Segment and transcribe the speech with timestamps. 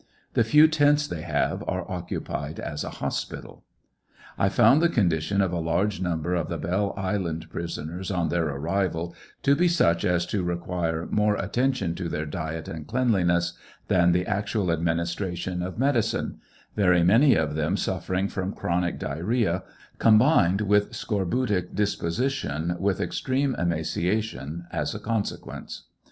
[0.33, 3.63] The few teats they have are occupied as a hospital.
[4.07, 8.29] «#» j found the condition of a large number of the Belle Island prisoners on
[8.29, 13.53] their anival to be such as to require piore attention to their diet and cleanliness
[13.89, 16.39] than the actual administration of medicine,
[16.75, 19.61] very many of them suffering from chronic diarrhcea,
[19.99, 25.83] combined with scorbutic disposition with extreme emaciation, as a consequence.